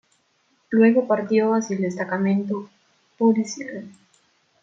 [0.71, 2.67] Luego partió hacia el destacamento
[3.19, 3.85] policial.